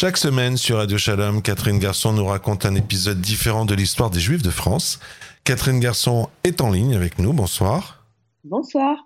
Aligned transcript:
Chaque 0.00 0.16
semaine 0.16 0.56
sur 0.56 0.78
Radio 0.78 0.96
Shalom, 0.96 1.42
Catherine 1.42 1.78
Garçon 1.78 2.14
nous 2.14 2.24
raconte 2.24 2.64
un 2.64 2.74
épisode 2.74 3.20
différent 3.20 3.66
de 3.66 3.74
l'histoire 3.74 4.08
des 4.08 4.18
Juifs 4.18 4.40
de 4.40 4.48
France. 4.48 4.98
Catherine 5.44 5.78
Garçon 5.78 6.30
est 6.42 6.62
en 6.62 6.70
ligne 6.70 6.94
avec 6.94 7.18
nous. 7.18 7.34
Bonsoir. 7.34 8.02
Bonsoir. 8.42 8.96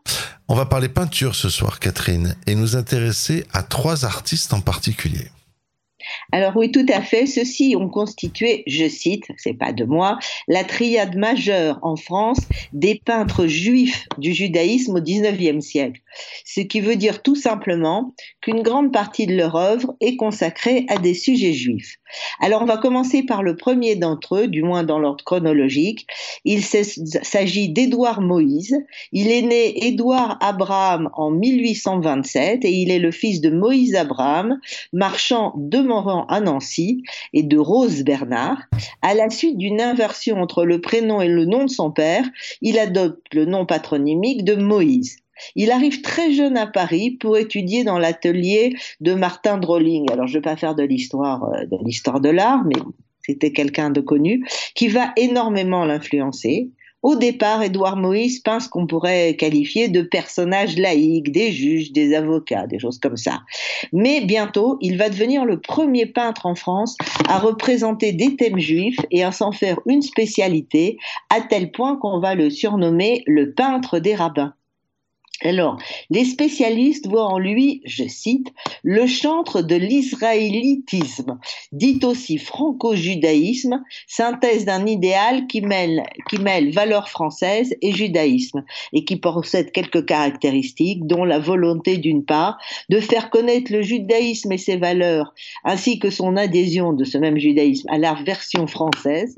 On 0.46 0.54
va 0.54 0.66
parler 0.66 0.88
peinture 0.88 1.34
ce 1.34 1.48
soir, 1.48 1.80
Catherine, 1.80 2.36
et 2.46 2.54
nous 2.54 2.76
intéresser 2.76 3.44
à 3.52 3.64
trois 3.64 4.04
artistes 4.04 4.52
en 4.52 4.60
particulier. 4.60 5.32
Alors 6.32 6.56
oui, 6.56 6.70
tout 6.70 6.86
à 6.88 7.00
fait. 7.00 7.26
Ceux-ci 7.26 7.76
ont 7.78 7.88
constitué, 7.88 8.62
je 8.66 8.88
cite, 8.88 9.24
c'est 9.36 9.54
pas 9.54 9.72
de 9.72 9.84
moi, 9.84 10.18
la 10.48 10.64
triade 10.64 11.16
majeure 11.16 11.78
en 11.82 11.96
France 11.96 12.40
des 12.72 13.00
peintres 13.04 13.46
juifs 13.46 14.06
du 14.18 14.32
judaïsme 14.32 14.96
au 14.96 15.00
XIXe 15.00 15.64
siècle. 15.64 16.00
Ce 16.44 16.60
qui 16.60 16.80
veut 16.80 16.96
dire 16.96 17.22
tout 17.22 17.36
simplement 17.36 18.14
qu'une 18.40 18.62
grande 18.62 18.92
partie 18.92 19.26
de 19.26 19.36
leur 19.36 19.56
œuvre 19.56 19.94
est 20.00 20.16
consacrée 20.16 20.86
à 20.88 20.98
des 20.98 21.14
sujets 21.14 21.52
juifs. 21.52 21.96
Alors 22.40 22.62
on 22.62 22.66
va 22.66 22.76
commencer 22.76 23.22
par 23.22 23.42
le 23.42 23.56
premier 23.56 23.96
d'entre 23.96 24.36
eux, 24.36 24.48
du 24.48 24.62
moins 24.62 24.82
dans 24.82 24.98
l'ordre 24.98 25.24
chronologique. 25.24 26.06
Il 26.44 26.62
s'agit 26.64 27.68
d'Édouard 27.68 28.20
Moïse. 28.20 28.76
Il 29.12 29.30
est 29.30 29.42
né 29.42 29.86
Édouard 29.86 30.38
Abraham 30.40 31.10
en 31.14 31.30
1827 31.30 32.64
et 32.64 32.72
il 32.72 32.90
est 32.90 32.98
le 32.98 33.10
fils 33.10 33.40
de 33.40 33.50
Moïse 33.50 33.94
Abraham, 33.94 34.58
marchand 34.92 35.52
de 35.56 35.84
à 36.28 36.40
Nancy 36.40 37.02
et 37.32 37.42
de 37.42 37.58
Rose 37.58 38.02
Bernard. 38.02 38.58
À 39.02 39.14
la 39.14 39.30
suite 39.30 39.58
d'une 39.58 39.80
inversion 39.80 40.40
entre 40.40 40.64
le 40.64 40.80
prénom 40.80 41.20
et 41.20 41.28
le 41.28 41.44
nom 41.44 41.64
de 41.64 41.70
son 41.70 41.90
père, 41.90 42.24
il 42.62 42.78
adopte 42.78 43.34
le 43.34 43.44
nom 43.44 43.66
patronymique 43.66 44.44
de 44.44 44.54
Moïse. 44.54 45.23
Il 45.56 45.70
arrive 45.70 46.02
très 46.02 46.32
jeune 46.32 46.56
à 46.56 46.66
Paris 46.66 47.12
pour 47.12 47.36
étudier 47.36 47.84
dans 47.84 47.98
l'atelier 47.98 48.74
de 49.00 49.14
Martin 49.14 49.58
Drolling. 49.58 50.10
Alors, 50.10 50.26
je 50.26 50.32
ne 50.34 50.38
vais 50.38 50.42
pas 50.42 50.56
faire 50.56 50.74
de 50.74 50.82
l'histoire 50.82 51.44
euh, 51.44 51.66
de 51.66 51.76
l'histoire 51.84 52.20
de 52.20 52.28
l'art, 52.28 52.64
mais 52.64 52.80
c'était 53.20 53.52
quelqu'un 53.52 53.90
de 53.90 54.00
connu 54.00 54.46
qui 54.74 54.88
va 54.88 55.12
énormément 55.16 55.84
l'influencer. 55.84 56.70
Au 57.04 57.16
départ, 57.16 57.62
Édouard 57.62 57.98
Moïse 57.98 58.40
peint 58.40 58.60
ce 58.60 58.68
qu'on 58.70 58.86
pourrait 58.86 59.36
qualifier 59.36 59.88
de 59.88 60.00
personnage 60.00 60.78
laïque, 60.78 61.30
des 61.32 61.52
juges, 61.52 61.92
des 61.92 62.14
avocats, 62.14 62.66
des 62.66 62.78
choses 62.78 62.98
comme 62.98 63.18
ça. 63.18 63.42
Mais 63.92 64.22
bientôt, 64.22 64.78
il 64.80 64.96
va 64.96 65.10
devenir 65.10 65.44
le 65.44 65.60
premier 65.60 66.06
peintre 66.06 66.46
en 66.46 66.54
France 66.54 66.96
à 67.28 67.38
représenter 67.38 68.12
des 68.12 68.36
thèmes 68.36 68.58
juifs 68.58 68.98
et 69.10 69.22
à 69.22 69.32
s'en 69.32 69.52
faire 69.52 69.80
une 69.84 70.00
spécialité, 70.00 70.96
à 71.28 71.42
tel 71.42 71.72
point 71.72 71.96
qu'on 71.96 72.20
va 72.20 72.34
le 72.34 72.48
surnommer 72.48 73.22
le 73.26 73.52
peintre 73.52 73.98
des 73.98 74.14
rabbins. 74.14 74.54
Alors, 75.42 75.78
les 76.10 76.24
spécialistes 76.24 77.08
voient 77.08 77.26
en 77.26 77.38
lui, 77.38 77.82
je 77.84 78.06
cite, 78.06 78.52
le 78.82 79.06
chantre 79.06 79.62
de 79.62 79.74
l'israélitisme, 79.74 81.38
dit 81.72 81.98
aussi 82.04 82.38
franco-judaïsme, 82.38 83.82
synthèse 84.06 84.64
d'un 84.64 84.86
idéal 84.86 85.46
qui 85.48 85.60
mêle, 85.60 86.04
qui 86.30 86.38
mêle 86.38 86.72
valeurs 86.72 87.08
françaises 87.08 87.74
et 87.82 87.92
judaïsme, 87.92 88.64
et 88.92 89.04
qui 89.04 89.16
possède 89.16 89.72
quelques 89.72 90.06
caractéristiques, 90.06 91.06
dont 91.06 91.24
la 91.24 91.40
volonté 91.40 91.96
d'une 91.98 92.24
part 92.24 92.56
de 92.88 93.00
faire 93.00 93.30
connaître 93.30 93.72
le 93.72 93.82
judaïsme 93.82 94.52
et 94.52 94.58
ses 94.58 94.76
valeurs, 94.76 95.34
ainsi 95.64 95.98
que 95.98 96.10
son 96.10 96.36
adhésion 96.36 96.92
de 96.92 97.04
ce 97.04 97.18
même 97.18 97.38
judaïsme 97.38 97.88
à 97.90 97.98
la 97.98 98.14
version 98.14 98.68
française, 98.68 99.36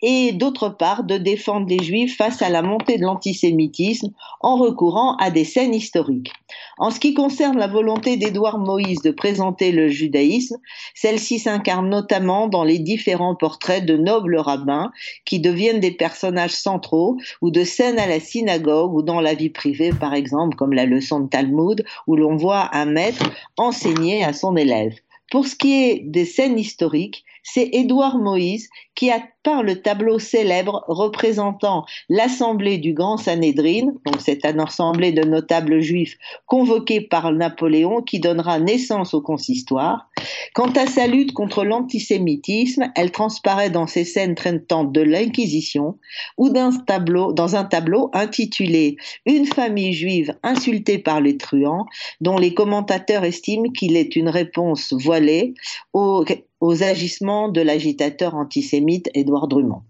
et 0.00 0.32
d'autre 0.32 0.70
part 0.70 1.04
de 1.04 1.18
défendre 1.18 1.66
les 1.68 1.82
juifs 1.84 2.16
face 2.16 2.40
à 2.40 2.48
la 2.48 2.62
montée 2.62 2.96
de 2.96 3.02
l'antisémitisme 3.02 4.10
en 4.40 4.56
recourant 4.56 5.16
à 5.16 5.30
scènes 5.42 5.74
historiques. 5.74 6.32
En 6.78 6.92
ce 6.92 7.00
qui 7.00 7.12
concerne 7.12 7.58
la 7.58 7.66
volonté 7.66 8.16
d'Édouard 8.16 8.58
Moïse 8.58 9.02
de 9.02 9.10
présenter 9.10 9.72
le 9.72 9.88
judaïsme, 9.88 10.56
celle-ci 10.94 11.40
s'incarne 11.40 11.88
notamment 11.88 12.46
dans 12.46 12.62
les 12.62 12.78
différents 12.78 13.34
portraits 13.34 13.84
de 13.84 13.96
nobles 13.96 14.36
rabbins 14.36 14.92
qui 15.24 15.40
deviennent 15.40 15.80
des 15.80 15.90
personnages 15.90 16.52
centraux 16.52 17.16
ou 17.42 17.50
de 17.50 17.64
scènes 17.64 17.98
à 17.98 18.06
la 18.06 18.20
synagogue 18.20 18.94
ou 18.94 19.02
dans 19.02 19.20
la 19.20 19.34
vie 19.34 19.50
privée, 19.50 19.90
par 19.90 20.14
exemple, 20.14 20.56
comme 20.56 20.72
la 20.72 20.86
leçon 20.86 21.18
de 21.18 21.28
Talmud 21.28 21.84
où 22.06 22.14
l'on 22.14 22.36
voit 22.36 22.70
un 22.72 22.84
maître 22.84 23.28
enseigner 23.56 24.22
à 24.22 24.32
son 24.32 24.56
élève. 24.56 24.94
Pour 25.30 25.46
ce 25.46 25.56
qui 25.56 25.72
est 25.72 26.02
des 26.04 26.26
scènes 26.26 26.58
historiques, 26.58 27.24
c'est 27.44 27.68
Édouard 27.72 28.18
Moïse 28.18 28.68
qui 28.94 29.10
a 29.10 29.22
peint 29.42 29.62
le 29.62 29.82
tableau 29.82 30.18
célèbre 30.18 30.84
représentant 30.88 31.84
l'assemblée 32.08 32.78
du 32.78 32.94
Grand 32.94 33.18
Sanhédrin, 33.18 33.92
donc 34.06 34.16
c'est 34.20 34.44
un 34.46 34.58
assemblée 34.58 35.12
de 35.12 35.22
notables 35.22 35.80
juifs 35.80 36.16
convoqués 36.46 37.02
par 37.02 37.30
Napoléon 37.30 38.02
qui 38.02 38.20
donnera 38.20 38.58
naissance 38.58 39.12
au 39.14 39.20
consistoire. 39.20 40.08
Quant 40.54 40.70
à 40.70 40.86
sa 40.86 41.06
lutte 41.06 41.32
contre 41.32 41.64
l'antisémitisme, 41.64 42.90
elle 42.96 43.10
transparaît 43.10 43.70
dans 43.70 43.86
ses 43.86 44.04
scènes 44.04 44.34
traitant 44.34 44.84
de 44.84 45.02
l'Inquisition 45.02 45.98
ou 46.38 46.50
tableau, 46.86 47.32
dans 47.32 47.56
un 47.56 47.64
tableau 47.64 48.10
intitulé 48.14 48.96
Une 49.26 49.46
famille 49.46 49.92
juive 49.92 50.34
insultée 50.42 50.98
par 50.98 51.20
les 51.20 51.36
truands, 51.36 51.84
dont 52.20 52.38
les 52.38 52.54
commentateurs 52.54 53.24
estiment 53.24 53.70
qu'il 53.70 53.96
est 53.96 54.16
une 54.16 54.28
réponse 54.28 54.94
voilée 54.94 55.54
aux 55.92 56.24
aux 56.64 56.82
agissements 56.82 57.50
de 57.50 57.60
l'agitateur 57.60 58.34
antisémite 58.34 59.10
Édouard 59.12 59.48
Drummond. 59.48 59.82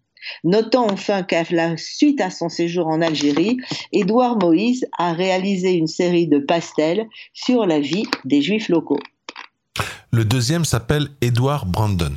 Notons 0.43 0.89
enfin 0.91 1.23
qu'à 1.23 1.45
la 1.53 1.77
suite 1.77 2.21
à 2.21 2.31
son 2.31 2.49
séjour 2.49 2.89
en 2.89 3.01
Algérie, 3.01 3.59
Édouard 3.93 4.39
Moïse 4.39 4.85
a 4.99 5.13
réalisé 5.13 5.75
une 5.75 5.87
série 5.87 6.27
de 6.27 6.41
pastels 6.41 7.07
sur 7.33 7.65
la 7.65 7.79
vie 7.79 8.07
des 8.25 8.43
juifs 8.43 8.69
locaux. 8.69 8.99
Le 10.11 10.25
deuxième 10.25 10.65
s'appelle 10.65 11.11
Édouard 11.21 11.67
Brandon. 11.67 12.15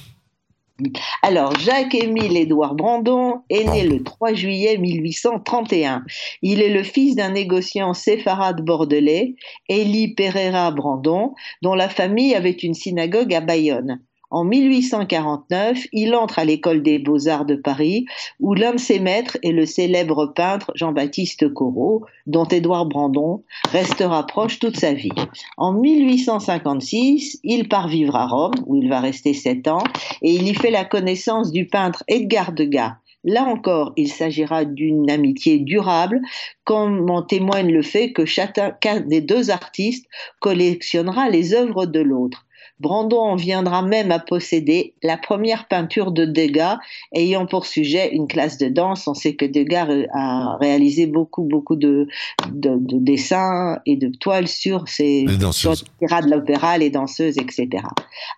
Alors, 1.21 1.57
Jacques-Émile 1.59 2.37
Édouard 2.37 2.73
Brandon 2.73 3.41
est 3.51 3.63
né 3.63 3.83
le 3.83 4.03
3 4.03 4.33
juillet 4.33 4.77
1831. 4.77 6.03
Il 6.41 6.61
est 6.61 6.73
le 6.73 6.83
fils 6.83 7.15
d'un 7.15 7.31
négociant 7.31 7.93
séfarade 7.93 8.63
bordelais, 8.63 9.35
Élie 9.69 10.15
Pereira 10.15 10.71
Brandon, 10.71 11.35
dont 11.61 11.75
la 11.75 11.89
famille 11.89 12.33
avait 12.33 12.51
une 12.51 12.75
synagogue 12.75 13.33
à 13.33 13.41
Bayonne. 13.41 14.01
En 14.29 14.43
1849, 14.43 15.87
il 15.93 16.13
entre 16.13 16.39
à 16.39 16.43
l'école 16.43 16.83
des 16.83 16.99
beaux-arts 16.99 17.45
de 17.45 17.55
Paris, 17.55 18.05
où 18.41 18.53
l'un 18.53 18.73
de 18.73 18.79
ses 18.79 18.99
maîtres 18.99 19.37
est 19.41 19.53
le 19.53 19.65
célèbre 19.65 20.33
peintre 20.35 20.69
Jean-Baptiste 20.75 21.53
Corot, 21.53 22.03
dont 22.25 22.43
Édouard 22.43 22.87
Brandon 22.87 23.43
restera 23.71 24.27
proche 24.27 24.59
toute 24.59 24.77
sa 24.77 24.93
vie. 24.93 25.11
En 25.55 25.71
1856, 25.71 27.39
il 27.43 27.69
part 27.69 27.87
vivre 27.87 28.17
à 28.17 28.27
Rome, 28.27 28.55
où 28.65 28.75
il 28.75 28.89
va 28.89 28.99
rester 28.99 29.33
sept 29.33 29.69
ans, 29.69 29.83
et 30.21 30.33
il 30.33 30.45
y 30.45 30.53
fait 30.53 30.71
la 30.71 30.83
connaissance 30.83 31.51
du 31.51 31.65
peintre 31.65 32.03
Edgar 32.09 32.51
Degas. 32.51 32.95
Là 33.23 33.45
encore, 33.45 33.93
il 33.95 34.09
s'agira 34.09 34.65
d'une 34.65 35.09
amitié 35.09 35.59
durable, 35.59 36.21
comme 36.65 37.09
en 37.09 37.23
témoigne 37.23 37.71
le 37.71 37.81
fait 37.81 38.11
que 38.11 38.25
chacun 38.25 38.99
des 39.01 39.21
deux 39.21 39.51
artistes 39.51 40.05
collectionnera 40.41 41.29
les 41.29 41.53
œuvres 41.53 41.85
de 41.85 42.01
l'autre. 42.01 42.46
Brandon 42.79 43.19
en 43.19 43.35
viendra 43.35 43.81
même 43.81 44.11
à 44.11 44.19
posséder 44.19 44.93
la 45.01 45.17
première 45.17 45.67
peinture 45.67 46.11
de 46.11 46.25
Degas 46.25 46.77
ayant 47.13 47.45
pour 47.47 47.65
sujet 47.65 48.13
une 48.13 48.27
classe 48.27 48.57
de 48.57 48.67
danse. 48.67 49.07
On 49.07 49.13
sait 49.13 49.35
que 49.35 49.45
Degas 49.45 49.87
a 50.13 50.57
réalisé 50.59 51.07
beaucoup, 51.07 51.43
beaucoup 51.43 51.75
de, 51.75 52.07
dessins 52.53 53.79
et 53.85 53.97
de 53.97 54.09
toiles 54.09 54.47
sur 54.47 54.87
ces 54.87 55.25
sur 55.51 55.73
de 55.73 56.29
l'opéra, 56.29 56.77
les 56.77 56.89
danseuses, 56.89 57.37
etc. 57.37 57.67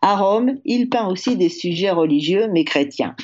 À 0.02 0.16
Rome, 0.16 0.58
il 0.66 0.90
peint 0.90 1.08
aussi 1.08 1.36
des 1.36 1.50
sujets 1.50 1.92
religieux 1.92 2.48
mais 2.52 2.64
chrétiens. 2.64 3.16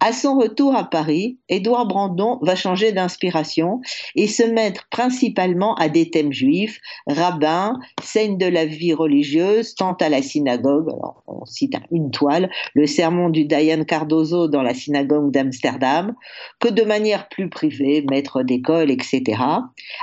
À 0.00 0.12
son 0.12 0.38
retour 0.38 0.74
à 0.74 0.84
Paris, 0.84 1.38
Édouard 1.48 1.86
Brandon 1.86 2.38
va 2.42 2.54
changer 2.54 2.92
d'inspiration 2.92 3.80
et 4.14 4.26
se 4.26 4.42
mettre 4.42 4.88
principalement 4.90 5.74
à 5.76 5.88
des 5.88 6.10
thèmes 6.10 6.32
juifs, 6.32 6.80
rabbins, 7.06 7.78
scènes 8.02 8.38
de 8.38 8.46
la 8.46 8.66
vie 8.66 8.92
religieuse, 8.92 9.74
tant 9.74 9.94
à 9.94 10.08
la 10.08 10.22
synagogue, 10.22 10.88
alors 10.88 11.22
on 11.26 11.44
cite 11.44 11.74
une 11.90 12.10
toile, 12.10 12.50
le 12.74 12.86
sermon 12.86 13.28
du 13.28 13.44
Dayan 13.44 13.84
Cardozo 13.84 14.48
dans 14.48 14.62
la 14.62 14.74
synagogue 14.74 15.30
d'Amsterdam, 15.30 16.14
que 16.60 16.68
de 16.68 16.82
manière 16.82 17.28
plus 17.28 17.48
privée, 17.48 18.04
maître 18.08 18.42
d'école, 18.42 18.90
etc. 18.90 19.22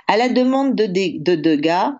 À 0.07 0.17
la 0.17 0.29
demande 0.29 0.75
de, 0.75 0.85
de 0.85 1.35
Degas, 1.35 1.93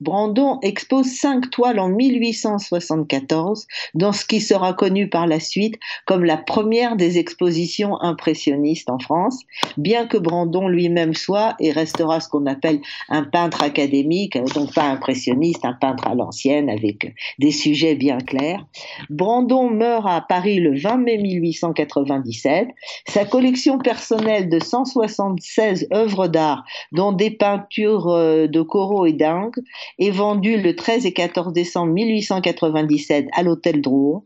Brandon 0.00 0.58
expose 0.62 1.06
cinq 1.06 1.50
toiles 1.50 1.78
en 1.78 1.88
1874 1.88 3.66
dans 3.94 4.12
ce 4.12 4.24
qui 4.24 4.40
sera 4.40 4.72
connu 4.72 5.08
par 5.08 5.26
la 5.26 5.40
suite 5.40 5.78
comme 6.06 6.24
la 6.24 6.36
première 6.36 6.96
des 6.96 7.18
expositions 7.18 8.00
impressionnistes 8.00 8.90
en 8.90 8.98
France, 8.98 9.40
bien 9.76 10.06
que 10.06 10.16
Brandon 10.16 10.68
lui-même 10.68 11.14
soit 11.14 11.54
et 11.60 11.70
restera 11.72 12.20
ce 12.20 12.28
qu'on 12.28 12.46
appelle 12.46 12.80
un 13.08 13.24
peintre 13.24 13.62
académique, 13.62 14.38
donc 14.54 14.72
pas 14.74 14.84
impressionniste, 14.84 15.64
un 15.64 15.74
peintre 15.74 16.06
à 16.06 16.14
l'ancienne 16.14 16.70
avec 16.70 17.14
des 17.38 17.50
sujets 17.50 17.94
bien 17.94 18.18
clairs. 18.18 18.64
Brandon 19.10 19.70
meurt 19.70 20.06
à 20.06 20.20
Paris 20.20 20.60
le 20.60 20.78
20 20.78 20.96
mai 20.98 21.18
1897. 21.18 22.68
Sa 23.08 23.24
collection 23.24 23.78
personnelle 23.78 24.48
de 24.48 24.58
176 24.58 25.88
œuvres 25.92 26.28
d'art, 26.28 26.64
dont 26.92 27.12
des 27.12 27.30
peintures 27.30 28.08
euh, 28.08 28.46
de 28.46 28.62
Corot 28.62 29.06
et 29.06 29.12
d'Ingue, 29.12 29.56
est 29.98 30.10
vendu 30.10 30.60
le 30.60 30.76
13 30.76 31.06
et 31.06 31.12
14 31.12 31.52
décembre 31.52 31.92
1897 31.92 33.28
à 33.32 33.42
l'hôtel 33.42 33.80
Drouot. 33.80 34.24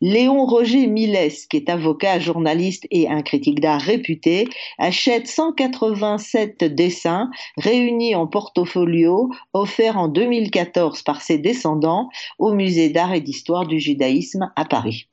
Léon 0.00 0.46
Roger 0.46 0.86
Miles, 0.86 1.32
qui 1.48 1.56
est 1.56 1.68
avocat, 1.68 2.18
journaliste 2.18 2.86
et 2.90 3.08
un 3.08 3.22
critique 3.22 3.60
d'art 3.60 3.80
réputé, 3.80 4.48
achète 4.78 5.28
187 5.28 6.64
dessins 6.64 7.30
réunis 7.56 8.14
en 8.14 8.26
portfolio 8.26 9.30
offerts 9.52 9.98
en 9.98 10.08
2014 10.08 11.02
par 11.02 11.22
ses 11.22 11.38
descendants 11.38 12.08
au 12.38 12.52
musée 12.52 12.90
d'art 12.90 13.14
et 13.14 13.20
d'histoire 13.20 13.66
du 13.66 13.80
judaïsme 13.80 14.50
à 14.56 14.64
Paris. 14.64 15.08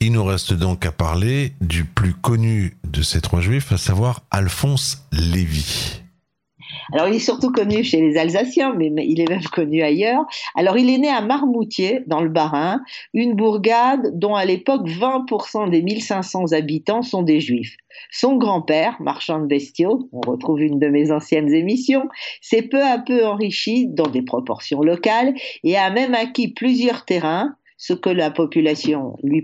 Il 0.00 0.12
nous 0.12 0.24
reste 0.24 0.54
donc 0.54 0.86
à 0.86 0.92
parler 0.92 1.52
du 1.60 1.84
plus 1.84 2.14
connu 2.14 2.78
de 2.84 3.02
ces 3.02 3.20
trois 3.20 3.40
juifs, 3.40 3.70
à 3.70 3.76
savoir 3.76 4.22
Alphonse 4.30 5.06
Lévy. 5.12 5.99
Alors, 6.92 7.08
il 7.08 7.16
est 7.16 7.20
surtout 7.20 7.52
connu 7.52 7.84
chez 7.84 8.00
les 8.00 8.16
Alsaciens, 8.16 8.74
mais, 8.76 8.90
il 9.06 9.20
est 9.20 9.28
même 9.28 9.42
connu 9.52 9.82
ailleurs. 9.82 10.24
Alors, 10.54 10.76
il 10.76 10.90
est 10.90 10.98
né 10.98 11.08
à 11.08 11.20
Marmoutier, 11.20 12.00
dans 12.06 12.20
le 12.20 12.28
Bas-Rhin, 12.28 12.82
une 13.14 13.34
bourgade 13.34 14.18
dont 14.18 14.34
à 14.34 14.44
l'époque 14.44 14.88
20% 14.88 15.70
des 15.70 15.82
1500 15.82 16.52
habitants 16.52 17.02
sont 17.02 17.22
des 17.22 17.40
juifs. 17.40 17.76
Son 18.10 18.36
grand-père, 18.36 18.96
marchand 19.00 19.40
de 19.40 19.46
bestiaux, 19.46 20.08
on 20.12 20.20
retrouve 20.20 20.62
une 20.62 20.78
de 20.78 20.88
mes 20.88 21.10
anciennes 21.10 21.52
émissions, 21.52 22.08
s'est 22.40 22.62
peu 22.62 22.82
à 22.82 22.98
peu 22.98 23.26
enrichi 23.26 23.88
dans 23.88 24.06
des 24.06 24.22
proportions 24.22 24.82
locales 24.82 25.34
et 25.64 25.76
a 25.76 25.90
même 25.90 26.14
acquis 26.14 26.48
plusieurs 26.48 27.04
terrains 27.04 27.56
ce 27.80 27.94
que 27.94 28.10
la 28.10 28.30
population 28.30 29.16
lui, 29.22 29.42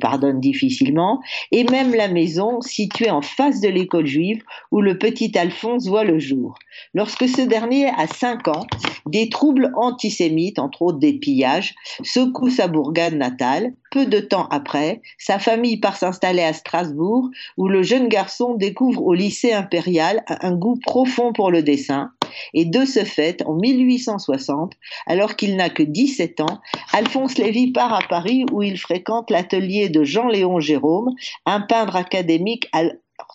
pardonne 0.00 0.40
difficilement, 0.40 1.20
et 1.52 1.62
même 1.62 1.94
la 1.94 2.08
maison 2.08 2.60
située 2.60 3.08
en 3.08 3.22
face 3.22 3.60
de 3.60 3.68
l'école 3.68 4.06
juive 4.06 4.42
où 4.72 4.80
le 4.80 4.98
petit 4.98 5.38
Alphonse 5.38 5.86
voit 5.86 6.02
le 6.02 6.18
jour. 6.18 6.58
Lorsque 6.92 7.28
ce 7.28 7.42
dernier 7.42 7.86
a 7.86 8.08
5 8.08 8.48
ans, 8.48 8.66
des 9.06 9.28
troubles 9.28 9.72
antisémites, 9.76 10.58
entre 10.58 10.82
autres 10.82 10.98
des 10.98 11.12
pillages, 11.12 11.76
secouent 12.02 12.50
sa 12.50 12.66
bourgade 12.66 13.14
natale. 13.14 13.72
Peu 13.92 14.06
de 14.06 14.18
temps 14.18 14.48
après, 14.50 15.00
sa 15.16 15.38
famille 15.38 15.78
part 15.78 15.96
s'installer 15.96 16.42
à 16.42 16.52
Strasbourg 16.52 17.30
où 17.56 17.68
le 17.68 17.82
jeune 17.82 18.08
garçon 18.08 18.54
découvre 18.54 19.02
au 19.02 19.14
lycée 19.14 19.52
impérial 19.52 20.24
un 20.26 20.52
goût 20.52 20.78
profond 20.84 21.32
pour 21.32 21.52
le 21.52 21.62
dessin 21.62 22.10
et 22.54 22.64
de 22.64 22.84
ce 22.84 23.04
fait, 23.04 23.42
en 23.46 23.54
1860, 23.54 24.72
alors 25.06 25.36
qu'il 25.36 25.56
n'a 25.56 25.70
que 25.70 25.82
17 25.82 26.40
ans, 26.40 26.60
Alphonse 26.92 27.38
Lévy 27.38 27.72
part 27.72 27.94
à 27.94 28.00
Paris 28.08 28.44
où 28.52 28.62
il 28.62 28.78
fréquente 28.78 29.30
l'atelier 29.30 29.88
de 29.88 30.04
Jean-Léon 30.04 30.60
Jérôme, 30.60 31.14
un 31.46 31.60
peintre 31.60 31.96
académique 31.96 32.68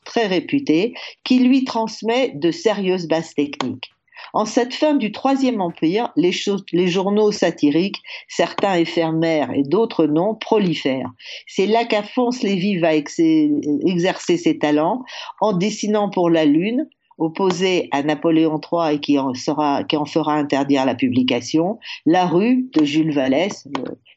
très 0.06 0.28
réputé, 0.28 0.94
qui 1.24 1.40
lui 1.40 1.64
transmet 1.64 2.32
de 2.36 2.52
sérieuses 2.52 3.08
bases 3.08 3.34
techniques. 3.34 3.92
En 4.34 4.46
cette 4.46 4.74
fin 4.74 4.96
du 4.96 5.12
Troisième 5.12 5.62
Empire, 5.62 6.12
les, 6.16 6.32
les, 6.72 6.88
journaux 6.88 7.32
satiriques, 7.32 8.02
certains 8.28 8.76
éphémères 8.76 9.52
et 9.54 9.64
d'autres 9.64 10.08
non, 10.08 10.34
prolifèrent. 10.34 11.12
C'est 11.46 11.68
là 11.68 11.86
qu'Alphonse 11.86 12.42
Lévy 12.42 12.78
va 12.78 12.96
exercer 12.96 14.38
ses 14.38 14.58
talents 14.58 15.04
en 15.40 15.54
dessinant 15.54 16.10
pour 16.10 16.30
la 16.30 16.46
Lune, 16.46 16.88
opposé 17.18 17.88
à 17.92 18.04
Napoléon 18.04 18.60
III 18.60 18.96
et 18.96 19.00
qui 19.00 19.18
en, 19.20 19.34
fera 19.34 20.34
interdire 20.34 20.86
la 20.86 20.96
publication, 20.96 21.80
La 22.06 22.26
rue 22.26 22.70
de 22.74 22.84
Jules 22.84 23.14
Vallès, 23.14 23.68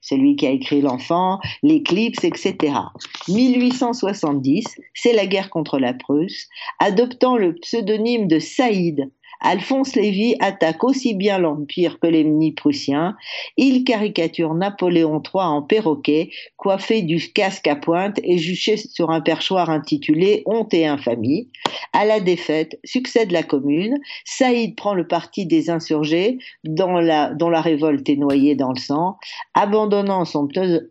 celui 0.00 0.36
qui 0.36 0.46
a 0.46 0.50
écrit 0.50 0.80
L'Enfant, 0.80 1.38
L'Éclipse, 1.62 2.24
etc. 2.24 2.74
1870, 3.28 4.64
c'est 4.94 5.12
la 5.12 5.26
guerre 5.26 5.50
contre 5.50 5.78
la 5.78 5.94
Prusse, 5.94 6.48
adoptant 6.78 7.36
le 7.36 7.54
pseudonyme 7.54 8.28
de 8.28 8.38
Saïd 8.38 9.10
Alphonse 9.40 9.94
Lévy 9.94 10.34
attaque 10.40 10.84
aussi 10.84 11.14
bien 11.14 11.38
l'Empire 11.38 11.98
que 12.00 12.06
l'ennemi 12.06 12.52
prussien. 12.52 13.16
Il 13.56 13.84
caricature 13.84 14.54
Napoléon 14.54 15.22
III 15.22 15.44
en 15.44 15.62
perroquet, 15.62 16.30
coiffé 16.56 17.02
du 17.02 17.32
casque 17.32 17.66
à 17.66 17.76
pointe 17.76 18.18
et 18.22 18.38
juché 18.38 18.76
sur 18.76 19.10
un 19.10 19.20
perchoir 19.20 19.70
intitulé 19.70 20.42
Honte 20.46 20.74
et 20.74 20.86
infamie. 20.86 21.48
À 21.92 22.04
la 22.04 22.20
défaite, 22.20 22.78
succède 22.84 23.32
la 23.32 23.42
commune. 23.42 23.96
Saïd 24.24 24.76
prend 24.76 24.94
le 24.94 25.06
parti 25.06 25.46
des 25.46 25.70
insurgés, 25.70 26.38
dont 26.64 26.94
la, 26.94 27.32
dont 27.34 27.50
la 27.50 27.60
révolte 27.60 28.08
est 28.08 28.16
noyée 28.16 28.54
dans 28.54 28.72
le 28.72 28.80
sang. 28.80 29.18
Abandonnant 29.54 30.24
son 30.24 30.48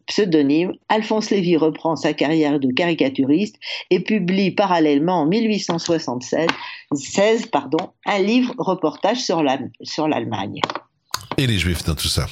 pseudonyme, 0.07 0.73
Alphonse 0.89 1.29
Lévy 1.29 1.57
reprend 1.57 1.95
sa 1.95 2.13
carrière 2.13 2.59
de 2.59 2.71
caricaturiste 2.71 3.57
et 3.89 3.99
publie 3.99 4.51
parallèlement 4.51 5.21
en 5.21 5.25
1867 5.25 6.49
16, 6.95 7.47
pardon, 7.47 7.91
un 8.05 8.19
livre 8.19 8.53
reportage 8.57 9.19
sur 9.21 9.43
l'Allemagne. 9.43 10.61
Et 11.37 11.47
les 11.47 11.57
Juifs 11.57 11.83
dans 11.83 11.95
tout 11.95 12.07
ça? 12.07 12.27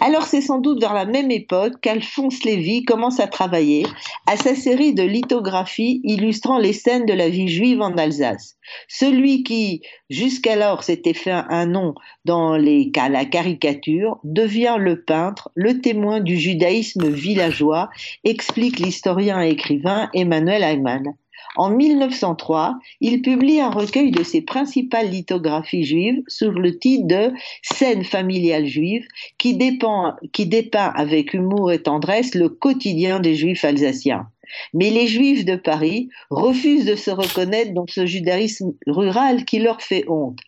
Alors 0.00 0.24
c'est 0.24 0.40
sans 0.40 0.58
doute 0.58 0.80
vers 0.80 0.94
la 0.94 1.04
même 1.04 1.30
époque 1.30 1.74
qu'Alphonse 1.82 2.44
Lévy 2.44 2.84
commence 2.84 3.20
à 3.20 3.26
travailler 3.26 3.86
à 4.26 4.36
sa 4.36 4.54
série 4.54 4.94
de 4.94 5.02
lithographies 5.02 6.00
illustrant 6.04 6.58
les 6.58 6.72
scènes 6.72 7.06
de 7.06 7.12
la 7.12 7.28
vie 7.28 7.48
juive 7.48 7.80
en 7.80 7.96
Alsace. 7.96 8.56
Celui 8.88 9.42
qui, 9.42 9.82
jusqu'alors, 10.10 10.84
s'était 10.84 11.14
fait 11.14 11.32
un 11.32 11.66
nom 11.66 11.94
dans 12.24 12.56
les, 12.56 12.90
la 12.94 13.24
caricature, 13.24 14.18
devient 14.24 14.76
le 14.78 15.02
peintre, 15.02 15.50
le 15.54 15.80
témoin 15.80 16.20
du 16.20 16.36
judaïsme 16.36 17.08
villageois, 17.08 17.88
explique 18.24 18.78
l'historien 18.78 19.42
et 19.42 19.50
écrivain 19.50 20.10
Emmanuel 20.12 20.62
Ayman. 20.62 21.14
En 21.56 21.70
1903, 21.70 22.78
il 23.00 23.22
publie 23.22 23.60
un 23.60 23.70
recueil 23.70 24.10
de 24.10 24.22
ses 24.22 24.42
principales 24.42 25.10
lithographies 25.10 25.84
juives 25.84 26.22
sous 26.28 26.50
le 26.50 26.78
titre 26.78 27.06
de 27.06 27.32
Scènes 27.62 28.04
familiales 28.04 28.66
juives 28.66 29.06
qui, 29.38 29.56
dépeint 29.56 30.92
avec 30.94 31.34
humour 31.34 31.72
et 31.72 31.82
tendresse 31.82 32.34
le 32.34 32.48
quotidien 32.48 33.20
des 33.20 33.34
juifs 33.34 33.64
alsaciens. 33.64 34.28
Mais 34.72 34.90
les 34.90 35.06
juifs 35.06 35.44
de 35.44 35.56
Paris 35.56 36.08
refusent 36.30 36.86
de 36.86 36.94
se 36.94 37.10
reconnaître 37.10 37.74
dans 37.74 37.86
ce 37.86 38.06
judaïsme 38.06 38.72
rural 38.86 39.44
qui 39.44 39.58
leur 39.58 39.82
fait 39.82 40.04
honte. 40.08 40.38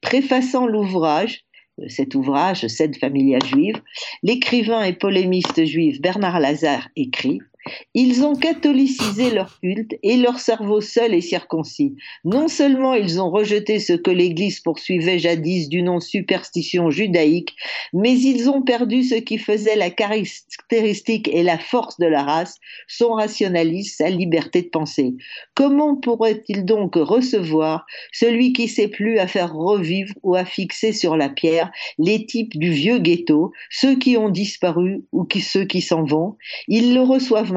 Préfaçant 0.00 0.66
l'ouvrage, 0.66 1.44
cet 1.88 2.14
ouvrage, 2.14 2.66
Scènes 2.66 2.94
familiales 2.94 3.44
juives, 3.44 3.80
l'écrivain 4.22 4.82
et 4.82 4.94
polémiste 4.94 5.64
juif 5.64 6.00
Bernard 6.00 6.40
Lazare 6.40 6.88
écrit 6.96 7.40
ils 7.94 8.24
ont 8.24 8.34
catholicisé 8.34 9.30
leur 9.30 9.58
culte 9.60 9.94
et 10.02 10.16
leur 10.16 10.38
cerveau 10.38 10.80
seul 10.80 11.14
est 11.14 11.20
circoncis. 11.20 11.94
Non 12.24 12.48
seulement 12.48 12.94
ils 12.94 13.20
ont 13.20 13.30
rejeté 13.30 13.78
ce 13.78 13.92
que 13.92 14.10
l'Église 14.10 14.60
poursuivait 14.60 15.18
jadis 15.18 15.68
du 15.68 15.82
nom 15.82 16.00
superstition 16.00 16.90
judaïque, 16.90 17.54
mais 17.92 18.18
ils 18.18 18.48
ont 18.48 18.62
perdu 18.62 19.02
ce 19.02 19.14
qui 19.14 19.38
faisait 19.38 19.76
la 19.76 19.90
caractéristique 19.90 21.28
et 21.28 21.42
la 21.42 21.58
force 21.58 21.98
de 21.98 22.06
la 22.06 22.22
race, 22.22 22.56
son 22.88 23.12
rationalisme, 23.12 23.94
sa 23.96 24.10
liberté 24.10 24.62
de 24.62 24.68
penser. 24.68 25.14
Comment 25.54 25.96
pourrait-il 25.96 26.64
donc 26.64 26.94
recevoir 26.96 27.86
celui 28.12 28.52
qui 28.52 28.68
sait 28.68 28.88
plus 28.88 29.18
à 29.18 29.26
faire 29.26 29.54
revivre 29.54 30.14
ou 30.22 30.34
à 30.34 30.44
fixer 30.44 30.92
sur 30.92 31.16
la 31.16 31.28
pierre 31.28 31.70
les 31.98 32.26
types 32.26 32.56
du 32.56 32.70
vieux 32.70 32.98
ghetto, 32.98 33.52
ceux 33.70 33.96
qui 33.96 34.16
ont 34.16 34.28
disparu 34.28 35.04
ou 35.12 35.26
ceux 35.40 35.64
qui 35.64 35.80
s'en 35.80 36.04
vont? 36.04 36.36
Ils 36.68 36.94
le 36.94 37.02
reçoivent 37.02 37.52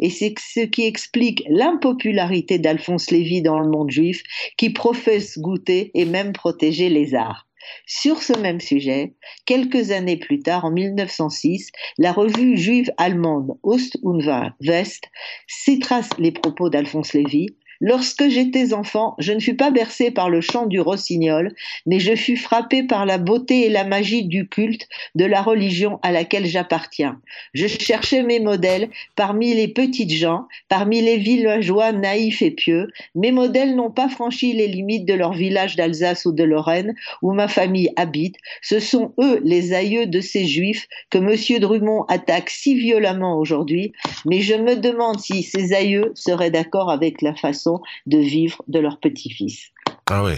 et 0.00 0.10
c'est 0.10 0.34
ce 0.38 0.60
qui 0.60 0.84
explique 0.84 1.44
l'impopularité 1.48 2.58
d'Alphonse 2.58 3.10
Lévy 3.10 3.42
dans 3.42 3.58
le 3.58 3.68
monde 3.68 3.90
juif, 3.90 4.22
qui 4.56 4.70
professe 4.70 5.38
goûter 5.38 5.90
et 5.94 6.04
même 6.04 6.32
protéger 6.32 6.88
les 6.88 7.14
arts. 7.14 7.46
Sur 7.86 8.22
ce 8.22 8.38
même 8.38 8.60
sujet, 8.60 9.14
quelques 9.46 9.90
années 9.90 10.18
plus 10.18 10.40
tard, 10.40 10.66
en 10.66 10.70
1906, 10.70 11.70
la 11.98 12.12
revue 12.12 12.58
juive 12.58 12.92
allemande 12.98 13.52
Ost 13.62 13.96
und 14.02 14.20
West 14.60 15.04
citera 15.46 16.00
les 16.18 16.32
propos 16.32 16.68
d'Alphonse 16.68 17.14
Lévy 17.14 17.56
Lorsque 17.80 18.28
j'étais 18.28 18.72
enfant, 18.72 19.14
je 19.18 19.32
ne 19.32 19.40
fus 19.40 19.56
pas 19.56 19.70
bercé 19.70 20.10
par 20.10 20.30
le 20.30 20.40
chant 20.40 20.66
du 20.66 20.80
rossignol, 20.80 21.54
mais 21.86 21.98
je 21.98 22.14
fus 22.14 22.36
frappé 22.36 22.84
par 22.84 23.04
la 23.06 23.18
beauté 23.18 23.66
et 23.66 23.68
la 23.68 23.84
magie 23.84 24.24
du 24.24 24.48
culte 24.48 24.88
de 25.14 25.24
la 25.24 25.42
religion 25.42 25.98
à 26.02 26.12
laquelle 26.12 26.46
j'appartiens. 26.46 27.20
Je 27.52 27.66
cherchais 27.66 28.22
mes 28.22 28.40
modèles 28.40 28.90
parmi 29.16 29.54
les 29.54 29.68
petites 29.68 30.12
gens, 30.12 30.46
parmi 30.68 31.00
les 31.00 31.16
villageois 31.16 31.92
naïfs 31.92 32.42
et 32.42 32.50
pieux. 32.50 32.88
Mes 33.14 33.32
modèles 33.32 33.74
n'ont 33.74 33.90
pas 33.90 34.08
franchi 34.08 34.52
les 34.52 34.68
limites 34.68 35.06
de 35.06 35.14
leur 35.14 35.32
village 35.32 35.76
d'Alsace 35.76 36.26
ou 36.26 36.32
de 36.32 36.44
Lorraine, 36.44 36.94
où 37.22 37.32
ma 37.32 37.48
famille 37.48 37.90
habite. 37.96 38.36
Ce 38.62 38.78
sont 38.78 39.12
eux 39.20 39.40
les 39.44 39.72
aïeux 39.72 40.06
de 40.06 40.20
ces 40.20 40.46
juifs 40.46 40.86
que 41.10 41.18
M. 41.18 41.60
Drummond 41.60 42.04
attaque 42.08 42.50
si 42.50 42.74
violemment 42.74 43.38
aujourd'hui, 43.38 43.92
mais 44.26 44.40
je 44.40 44.54
me 44.54 44.76
demande 44.76 45.20
si 45.20 45.42
ces 45.42 45.72
aïeux 45.72 46.12
seraient 46.14 46.50
d'accord 46.50 46.90
avec 46.90 47.22
la 47.22 47.34
façon 47.34 47.63
de 48.06 48.18
vivre 48.18 48.62
de 48.68 48.78
leur 48.78 48.98
petit-fils. 49.00 49.70
Ah 50.06 50.24
oui. 50.24 50.34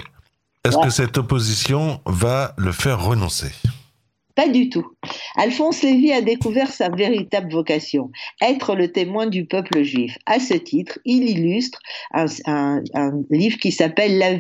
Est-ce 0.65 0.79
que 0.79 0.91
cette 0.91 1.17
opposition 1.19 2.01
va 2.07 2.55
le 2.59 2.73
faire 2.73 3.05
renoncer? 3.05 3.53
Pas 4.37 4.49
du 4.49 4.69
tout. 4.69 4.87
Alphonse 5.37 5.83
Lévy 5.83 6.13
a 6.13 6.21
découvert 6.21 6.71
sa 6.71 6.91
véritable 6.91 7.51
vocation, 7.51 8.11
être 8.43 8.75
le 8.75 8.93
témoin 8.93 9.27
du 9.27 9.47
peuple 9.47 9.83
juif. 9.83 10.19
À 10.27 10.39
ce 10.41 10.53
titre, 10.53 10.99
il 11.07 11.25
illustre 11.31 11.81
un, 12.13 12.83
livre 13.31 13.57
qui 13.57 13.73
s'appelle 13.73 14.19
la, 14.19 14.35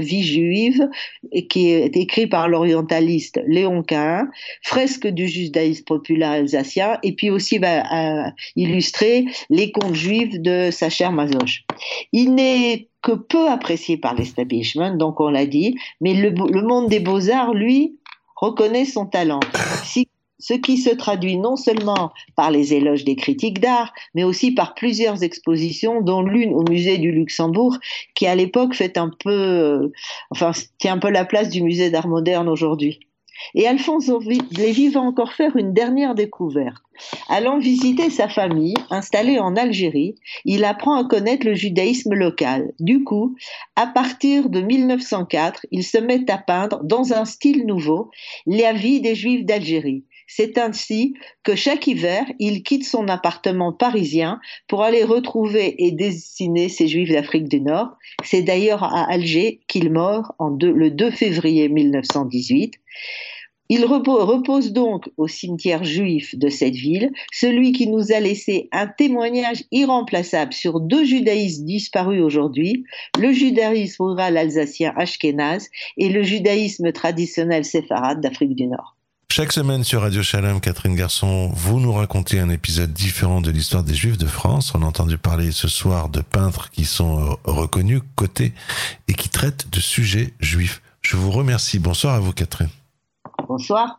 vie 0.00 0.22
juive, 0.22 0.86
et 1.32 1.46
qui 1.46 1.70
est 1.70 1.96
écrit 1.96 2.26
par 2.26 2.48
l'orientaliste 2.48 3.40
Léon 3.46 3.82
Cain, 3.82 4.28
fresque 4.62 5.06
du 5.06 5.26
judaïsme 5.26 5.84
populaire 5.84 6.32
alsacien, 6.32 6.98
et 7.02 7.14
puis 7.14 7.30
aussi 7.30 7.56
va 7.56 8.32
illustrer 8.56 9.24
les 9.48 9.72
contes 9.72 9.94
juifs 9.94 10.38
de 10.38 10.70
Sacher 10.70 11.08
Mazoch. 11.08 11.64
Il 12.12 12.34
n'est 12.34 12.88
que 13.02 13.12
peu 13.12 13.48
apprécié 13.48 13.96
par 13.96 14.14
l'establishment, 14.14 14.96
donc 14.96 15.18
on 15.20 15.30
l'a 15.30 15.46
dit, 15.46 15.76
mais 16.02 16.12
le, 16.12 16.28
le 16.28 16.62
monde 16.62 16.90
des 16.90 17.00
beaux-arts, 17.00 17.54
lui, 17.54 17.96
reconnaît 18.40 18.84
son 18.84 19.06
talent. 19.06 19.40
ce 20.40 20.54
qui 20.54 20.78
se 20.78 20.90
traduit 20.90 21.36
non 21.36 21.56
seulement 21.56 22.12
par 22.34 22.50
les 22.50 22.72
éloges 22.72 23.04
des 23.04 23.14
critiques 23.14 23.60
d'art, 23.60 23.92
mais 24.14 24.24
aussi 24.24 24.52
par 24.52 24.74
plusieurs 24.74 25.22
expositions, 25.22 26.00
dont 26.00 26.22
l'une 26.22 26.54
au 26.54 26.62
musée 26.62 26.98
du 26.98 27.12
Luxembourg, 27.12 27.76
qui 28.14 28.26
à 28.26 28.34
l'époque 28.34 28.74
fait 28.74 28.96
un 28.96 29.10
peu, 29.22 29.30
euh, 29.30 29.92
enfin, 30.30 30.52
tient 30.78 30.94
un 30.94 30.98
peu 30.98 31.10
la 31.10 31.26
place 31.26 31.50
du 31.50 31.62
musée 31.62 31.90
d'art 31.90 32.08
moderne 32.08 32.48
aujourd'hui. 32.48 33.00
Et 33.54 33.66
Alphonse 33.66 34.10
Lévy 34.56 34.88
va 34.88 35.00
encore 35.00 35.32
faire 35.32 35.56
une 35.56 35.72
dernière 35.72 36.14
découverte. 36.14 36.82
Allant 37.28 37.58
visiter 37.58 38.10
sa 38.10 38.28
famille, 38.28 38.74
installée 38.90 39.38
en 39.38 39.56
Algérie, 39.56 40.16
il 40.44 40.64
apprend 40.64 40.96
à 40.96 41.08
connaître 41.08 41.46
le 41.46 41.54
judaïsme 41.54 42.14
local. 42.14 42.72
Du 42.78 43.04
coup, 43.04 43.36
à 43.76 43.86
partir 43.86 44.50
de 44.50 44.60
1904, 44.60 45.66
il 45.70 45.84
se 45.84 45.98
met 45.98 46.30
à 46.30 46.38
peindre 46.38 46.80
dans 46.84 47.12
un 47.12 47.24
style 47.24 47.66
nouveau 47.66 48.10
la 48.46 48.72
vie 48.72 49.00
des 49.00 49.14
Juifs 49.14 49.44
d'Algérie. 49.44 50.04
C'est 50.32 50.58
ainsi 50.58 51.14
que 51.42 51.56
chaque 51.56 51.88
hiver, 51.88 52.24
il 52.38 52.62
quitte 52.62 52.84
son 52.84 53.08
appartement 53.08 53.72
parisien 53.72 54.40
pour 54.68 54.84
aller 54.84 55.02
retrouver 55.02 55.84
et 55.84 55.90
dessiner 55.90 56.68
ces 56.68 56.86
Juifs 56.86 57.10
d'Afrique 57.10 57.48
du 57.48 57.60
Nord. 57.60 57.88
C'est 58.22 58.42
d'ailleurs 58.42 58.84
à 58.84 59.10
Alger 59.10 59.60
qu'il 59.66 59.90
meurt 59.90 60.30
le 60.38 60.88
2 60.88 61.10
février 61.10 61.68
1918. 61.68 62.74
Il 63.70 63.84
repose 63.84 64.72
donc 64.72 65.10
au 65.16 65.26
cimetière 65.26 65.82
juif 65.82 66.36
de 66.38 66.48
cette 66.48 66.76
ville, 66.76 67.10
celui 67.32 67.72
qui 67.72 67.88
nous 67.88 68.12
a 68.12 68.20
laissé 68.20 68.68
un 68.70 68.86
témoignage 68.86 69.64
irremplaçable 69.72 70.52
sur 70.52 70.78
deux 70.78 71.04
judaïsmes 71.04 71.64
disparus 71.64 72.22
aujourd'hui, 72.22 72.84
le 73.18 73.32
judaïsme 73.32 74.04
rural 74.04 74.36
alsacien 74.36 74.92
ashkénaze 74.96 75.68
et 75.96 76.08
le 76.08 76.22
judaïsme 76.22 76.92
traditionnel 76.92 77.64
séfarade 77.64 78.20
d'Afrique 78.20 78.54
du 78.54 78.68
Nord. 78.68 78.96
Chaque 79.32 79.52
semaine 79.52 79.84
sur 79.84 80.00
Radio 80.00 80.24
Shalom, 80.24 80.60
Catherine 80.60 80.96
Garçon, 80.96 81.52
vous 81.54 81.78
nous 81.78 81.92
racontez 81.92 82.40
un 82.40 82.50
épisode 82.50 82.92
différent 82.92 83.40
de 83.40 83.52
l'histoire 83.52 83.84
des 83.84 83.94
Juifs 83.94 84.18
de 84.18 84.26
France. 84.26 84.74
On 84.74 84.82
a 84.82 84.84
entendu 84.84 85.18
parler 85.18 85.52
ce 85.52 85.68
soir 85.68 86.08
de 86.08 86.20
peintres 86.20 86.68
qui 86.70 86.84
sont 86.84 87.38
reconnus, 87.44 88.02
cotés 88.16 88.52
et 89.06 89.14
qui 89.14 89.28
traitent 89.28 89.70
de 89.70 89.78
sujets 89.78 90.34
juifs. 90.40 90.82
Je 91.00 91.16
vous 91.16 91.30
remercie. 91.30 91.78
Bonsoir 91.78 92.14
à 92.14 92.18
vous, 92.18 92.32
Catherine. 92.32 92.70
Bonsoir. 93.46 93.98